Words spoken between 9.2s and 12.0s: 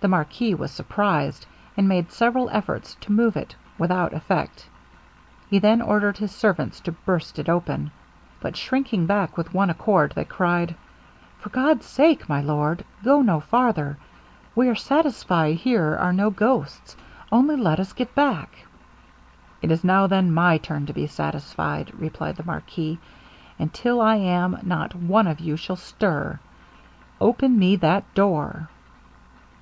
with one accord, they cried, 'For God's